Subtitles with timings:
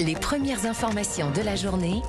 [0.00, 2.00] Les premières informations de la journée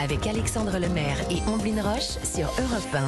[0.00, 3.00] avec Alexandre Lemaire et Omblin Roche sur Europe 1.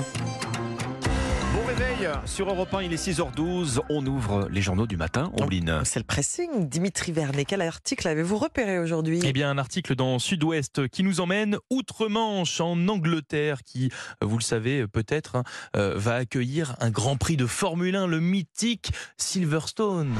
[1.55, 3.81] Bon réveil sur Europe 1, il est 6h12.
[3.89, 5.31] On ouvre les journaux du matin.
[5.41, 5.85] Omblin.
[5.85, 6.69] C'est le pressing.
[6.69, 9.21] Dimitri Vernet, quel article avez-vous repéré aujourd'hui?
[9.25, 13.91] Eh bien, un article dans Sud-Ouest qui nous emmène outre-Manche, en Angleterre, qui,
[14.23, 15.45] vous le savez peut-être, hein,
[15.77, 20.15] euh, va accueillir un Grand Prix de Formule 1, le mythique Silverstone.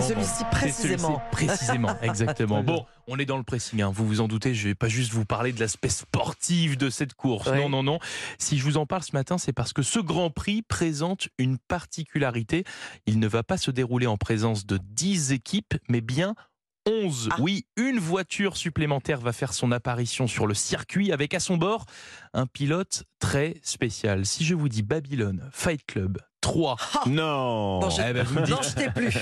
[0.00, 0.96] C'est celui-ci précisément.
[0.96, 2.62] celui-ci, précisément, exactement.
[2.62, 5.12] Bon, on est dans le pressing, hein, vous vous en doutez, je vais pas juste
[5.12, 7.48] vous parler de l'aspect sportif de cette course.
[7.48, 7.58] Ouais.
[7.58, 7.98] Non, non, non.
[8.38, 11.58] Si je vous en parle ce matin, c'est parce que ce Grand Prix présente une
[11.58, 12.62] particularité.
[13.06, 16.36] Il ne va pas se dérouler en présence de 10 équipes, mais bien
[16.86, 17.30] 11.
[17.32, 17.36] Ah.
[17.40, 21.86] Oui, une voiture supplémentaire va faire son apparition sur le circuit avec à son bord
[22.34, 24.24] un pilote très spécial.
[24.26, 26.76] Si je vous dis Babylone, Fight Club, 3.
[27.06, 27.80] Non.
[27.80, 29.14] Non, je- Eh ben, vous me Non, dites- je t'ai plus.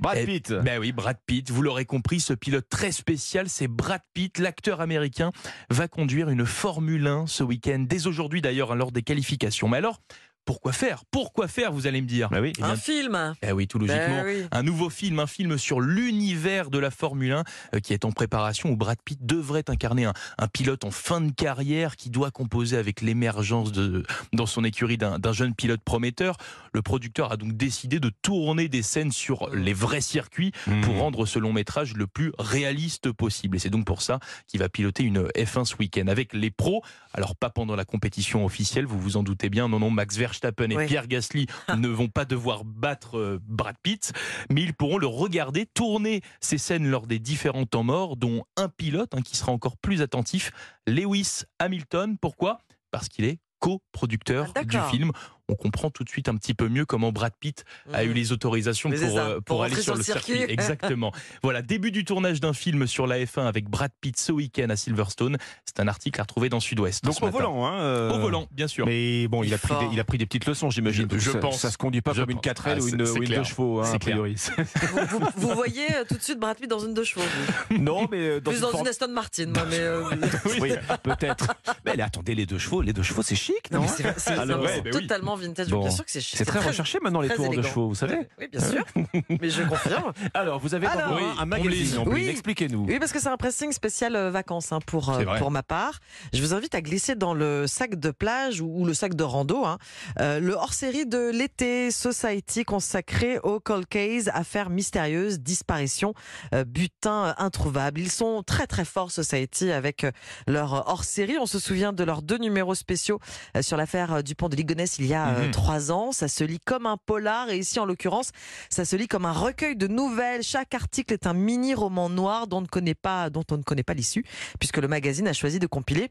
[0.00, 0.52] Brad Eh, Pitt.
[0.52, 4.80] Ben oui, Brad Pitt, vous l'aurez compris, ce pilote très spécial, c'est Brad Pitt, l'acteur
[4.80, 5.30] américain,
[5.68, 9.68] va conduire une Formule 1 ce week-end, dès aujourd'hui d'ailleurs, lors des qualifications.
[9.68, 10.00] Mais alors,
[10.44, 11.04] pourquoi faire?
[11.10, 12.28] Pourquoi faire, vous allez me dire?
[12.30, 12.52] Bah oui.
[12.56, 13.34] Eh bien, Un film.
[13.42, 14.22] eh oui, tout logiquement.
[14.22, 14.46] Ben oui.
[14.50, 18.10] Un nouveau film, un film sur l'univers de la Formule 1 euh, qui est en
[18.12, 22.30] préparation où Brad Pitt devrait incarner un, un pilote en fin de carrière qui doit
[22.30, 26.36] composer avec l'émergence de dans son écurie d'un jeune pilote prometteur.
[26.72, 30.52] Le producteur a donc décidé de tourner des scènes sur les vrais circuits
[30.82, 30.98] pour Mmh.
[31.00, 33.56] rendre ce long métrage le plus réaliste possible.
[33.56, 34.18] Et c'est donc pour ça
[34.48, 36.82] qu'il va piloter une F1 ce week-end avec les pros.
[37.12, 39.68] Alors pas pendant la compétition officielle, vous vous en doutez bien.
[39.68, 40.86] Non, non, Max Verstappen et Oui.
[40.86, 44.12] Pierre Gasly ne vont pas devoir battre euh, Brad Pitt,
[44.50, 48.68] mais ils pourront le regarder tourner ces scènes lors des différents temps morts, dont un
[48.68, 50.52] pilote hein, qui sera encore plus attentif,
[50.86, 52.16] Lewis Hamilton.
[52.18, 52.58] Pourquoi?
[52.90, 55.12] Parce qu'il est coproducteur Ah, du film.
[55.50, 58.32] On comprend tout de suite un petit peu mieux comment Brad Pitt a eu les
[58.32, 60.34] autorisations pour, ça, euh, pour pour aller sur sur le circuit.
[60.36, 60.52] circuit.
[60.52, 61.12] Exactement.
[61.42, 64.76] voilà, début du tournage d'un film sur la F1 avec Brad Pitt ce week-end à
[64.76, 65.36] Silverstone.
[65.64, 67.04] C'est un article à retrouver dans Sud-Ouest.
[67.04, 67.38] Donc ce au matin.
[67.38, 67.80] volant, hein.
[67.80, 68.86] euh, Au volant, bien sûr.
[68.86, 71.08] Mais bon, il Il a, pris des, il a pris des petites leçons, j'imagine.
[71.12, 71.58] Je- je ça, pense.
[71.60, 72.44] Ça se conduit pas Je comme une pense.
[72.52, 73.38] 4L Ah, ou une, ou c'est une clair.
[73.42, 74.36] 2 chevaux, hein, C'est a priori.
[74.92, 77.24] vous, vous- vous voyez euh, tout de suite Brad Pitt dans une deux chevaux.
[77.70, 77.78] vous?
[77.78, 79.78] non, mais dans Plus une dans forme- une Aston Martin, moi, mais.
[79.78, 80.04] euh,
[80.60, 80.72] Oui,
[81.02, 81.54] peut-être.
[81.84, 84.44] Mais allez, attendez, les deux chevaux, les deux chevaux, c'est chic, non c'est bah
[84.84, 84.90] oui.
[84.90, 85.68] totalement vintage.
[85.68, 85.80] Bon.
[85.80, 88.28] Bien sûr que c'est C'est très recherché maintenant les tours de chevaux, vous savez.
[88.38, 88.84] Oui, bien sûr.
[89.40, 90.12] mais je confirme.
[90.34, 92.04] Alors, vous avez Alors, oui, un magazine.
[92.06, 92.28] Oui.
[92.28, 92.86] expliquez-nous.
[92.86, 95.98] Oui, parce que c'est un pressing spécial euh, vacances hein, pour, euh, pour ma part.
[96.32, 99.24] Je vous invite à glisser dans le sac de plage ou, ou le sac de
[99.24, 99.78] rando hein,
[100.20, 106.14] euh, le hors-série de l'été Society consacré au cold case, affaires mystérieuses, disparitions,
[106.54, 108.00] euh, butin euh, introuvable.
[108.00, 110.10] Ils sont très très forts Society avec euh,
[110.46, 111.38] leur hors-série.
[111.38, 113.18] On se souvient de leurs deux numéros spéciaux
[113.56, 115.50] euh, sur l'affaire euh, du pont de Ligonnès il y a euh, Mhm.
[115.50, 116.12] trois ans.
[116.12, 118.30] Ça se lit comme un polar et ici en l'occurrence
[118.70, 120.42] ça se lit comme un recueil de nouvelles.
[120.42, 123.62] Chaque article est un mini roman noir dont on ne connaît pas, dont on ne
[123.62, 124.24] connaît pas l'issue,
[124.58, 126.10] puisque le magazine a choisi de compiler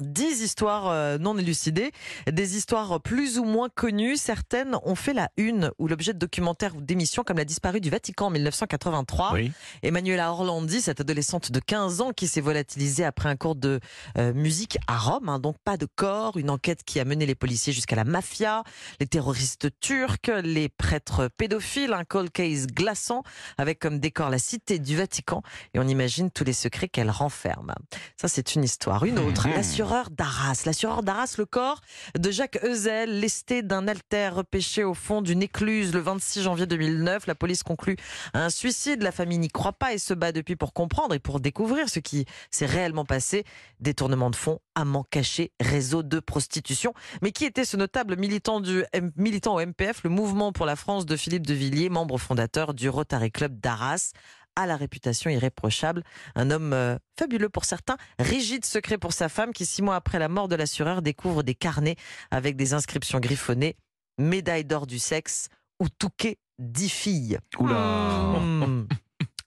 [0.00, 1.92] 10 histoires euh, non élucidées,
[2.30, 4.16] des histoires plus ou moins connues.
[4.16, 7.90] Certaines ont fait la une ou l'objet de documentaires ou d'émissions comme la disparue du
[7.90, 9.32] Vatican en 1983.
[9.34, 9.52] Oui.
[9.82, 13.80] Emmanuela Orlandi, cette adolescente de 15 ans qui s'est volatilisée après un cours de
[14.18, 17.34] euh, musique à Rome, hein, donc pas de corps, une enquête qui a mené les
[17.34, 18.64] policiers jusqu'à la mafia,
[19.00, 23.22] les terroristes turcs, les prêtres pédophiles, un cold case glaçant
[23.58, 25.42] avec comme décor la cité du Vatican
[25.74, 27.74] et on imagine tous les secrets qu'elle renferme.
[28.20, 29.04] Ça c'est une histoire.
[29.04, 29.54] Une autre, Mhm.
[29.82, 31.02] L'assureur d'Arras.
[31.02, 31.80] D'Arras, le corps
[32.16, 37.26] de Jacques Ezel, lesté d'un alter repêché au fond d'une écluse le 26 janvier 2009.
[37.26, 37.96] La police conclut
[38.32, 39.02] un suicide.
[39.02, 41.98] La famille n'y croit pas et se bat depuis pour comprendre et pour découvrir ce
[41.98, 43.44] qui s'est réellement passé.
[43.80, 46.94] Détournement de fonds, amant caché, réseau de prostitution.
[47.20, 48.84] Mais qui était ce notable militant, du,
[49.16, 52.88] militant au MPF, le mouvement pour la France de Philippe de Villiers, membre fondateur du
[52.88, 54.12] Rotary Club d'Arras?
[54.56, 56.02] À la réputation irréprochable.
[56.34, 60.18] Un homme euh, fabuleux pour certains, rigide secret pour sa femme qui, six mois après
[60.18, 61.96] la mort de l'assureur, découvre des carnets
[62.30, 63.76] avec des inscriptions griffonnées,
[64.18, 65.48] médaille d'or du sexe
[65.80, 67.38] ou touquet dix filles.
[67.58, 68.38] Oula.
[68.38, 68.86] Hmm.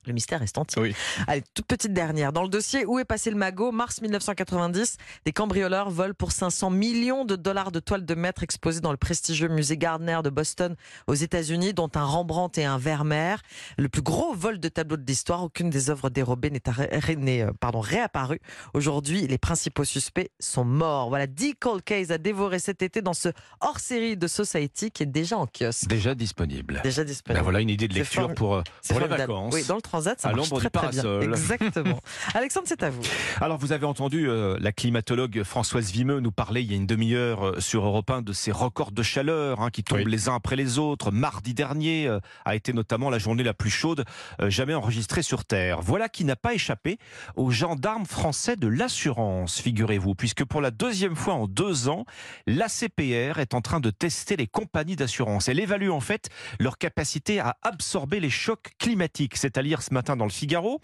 [0.08, 0.82] Le mystère est entier.
[0.82, 0.96] Oui.
[1.28, 2.32] Allez, toute petite dernière.
[2.34, 3.72] Dans le dossier Où est passé le magot?
[3.72, 8.82] Mars 1990, des cambrioleurs volent pour 500 millions de dollars de toiles de maître exposées
[8.82, 10.76] dans le prestigieux musée Gardner de Boston
[11.08, 13.38] aux États-Unis, dont un Rembrandt et un Vermeer.
[13.78, 15.44] Le plus gros vol de tableaux de l'histoire.
[15.44, 18.40] Aucune des œuvres dérobées n'est euh, pardon, réapparue.
[18.74, 21.10] Aujourd'hui, les principaux suspects sont morts.
[21.10, 23.30] Voilà, 10 cold cases à dévorer cet été dans ce
[23.62, 25.88] hors-série de Society qui est déjà en kiosque.
[25.88, 26.82] Déjà disponible.
[26.84, 27.40] Déjà disponible.
[27.40, 29.34] Ben voilà une idée de lecture pour, euh, pour les formidable.
[29.34, 29.54] vacances.
[29.54, 31.22] Oui, dans le Transat, ça À marche l'ombre très, très bien.
[31.22, 32.00] Exactement.
[32.34, 33.02] Alexandre, c'est à vous.
[33.40, 36.86] Alors vous avez entendu euh, la climatologue Françoise Vimeux nous parler il y a une
[36.86, 40.12] demi-heure euh, sur Europe 1 de ces records de chaleur hein, qui tombent Oui.
[40.12, 41.12] les uns après les autres.
[41.12, 44.04] Mardi dernier euh, a été notamment la journée la plus chaude
[44.42, 45.80] euh, jamais enregistrée sur Terre.
[45.82, 46.98] Voilà qui n'a pas échappé
[47.38, 52.04] aux gendarmes français de l'assurance, figurez-vous, puisque pour la deuxième fois en deux ans,
[52.48, 55.48] l'ACPR est en train de tester les compagnies d'assurance.
[55.48, 59.38] Elle évalue en fait leur capacité à absorber les chocs climatiques.
[59.38, 60.82] C'est à lire ce matin dans le Figaro.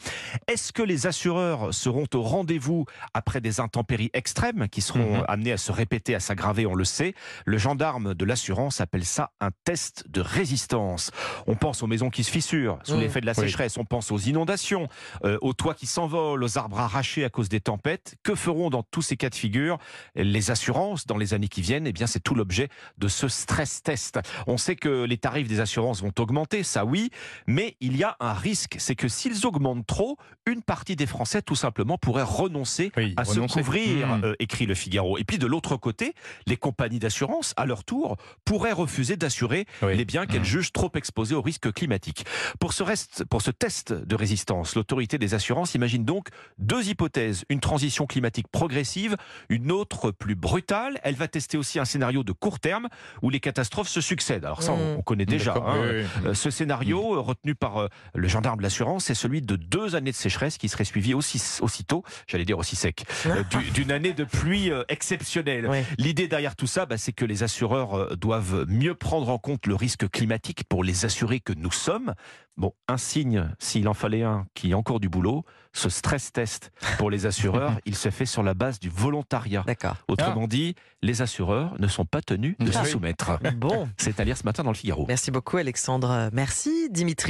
[0.47, 5.25] Est-ce que les assureurs seront au rendez-vous après des intempéries extrêmes qui seront Mhm.
[5.27, 7.13] amenées à se répéter, à s'aggraver, on le sait?
[7.45, 11.11] Le gendarme de l'assurance appelle ça un test de résistance.
[11.47, 13.01] On pense aux maisons qui se fissurent sous Mhm.
[13.01, 13.45] l'effet de la Oui.
[13.45, 14.87] sécheresse, on pense aux inondations,
[15.25, 18.15] euh, aux toits qui s'envolent, aux arbres arrachés à cause des tempêtes.
[18.23, 19.79] Que feront dans tous ces cas de figure
[20.15, 21.87] les assurances dans les années qui viennent?
[21.87, 24.19] Eh bien, c'est tout l'objet de ce stress test.
[24.47, 27.09] On sait que les tarifs des assurances vont augmenter, ça oui,
[27.47, 31.41] mais il y a un risque, c'est que s'ils augmentent trop, une partie des Français
[31.41, 33.53] tout simplement pourrait renoncer Oui, à renoncer.
[33.53, 34.21] se couvrir, Mmh.
[34.23, 35.17] euh, écrit le Figaro.
[35.17, 36.13] Et puis de l'autre côté,
[36.47, 39.95] les compagnies d'assurance, à leur tour, pourraient refuser d'assurer Oui.
[39.95, 40.45] les biens qu'elles Mmh.
[40.45, 42.25] jugent trop exposés au risque climatique.
[42.59, 46.27] Pour ce, reste, pour ce test de résistance, l'autorité des assurances imagine donc
[46.57, 47.43] deux hypothèses.
[47.49, 49.15] Une transition climatique progressive,
[49.49, 50.99] une autre plus brutale.
[51.03, 52.87] Elle va tester aussi un scénario de court terme
[53.21, 54.45] où les catastrophes se succèdent.
[54.45, 55.53] Alors ça, on, on connaît déjà.
[55.55, 55.75] Hein.
[55.81, 56.05] oui.
[56.25, 60.11] Euh, Ce scénario, retenu par euh, le gendarme de l'assurance, c'est celui de deux années
[60.11, 64.13] de sécheresse qui serait suivi aussi, aussitôt, j'allais dire aussi sec, euh, du- d'une année
[64.13, 65.69] de pluie euh, exceptionnelle.
[65.97, 69.65] L'idée derrière tout ça, bah, c'est que les assureurs euh, doivent mieux prendre en compte
[69.67, 72.13] le risque climatique pour les assurés que nous sommes.
[72.57, 76.71] Bon, un signe, s'il en fallait un, qui a encore du boulot, ce stress test
[76.97, 79.63] pour les assureurs, il se fait sur la base du volontariat.
[79.65, 79.95] D'accord.
[80.09, 82.89] Autrement dit, les assureurs ne sont pas tenus de Ah se oui.
[82.91, 83.39] soumettre.
[83.55, 85.05] Bon, C'est à lire ce matin dans le Figaro.
[85.07, 86.29] merci beaucoup Alexandre.
[86.33, 87.29] Merci Dimitri.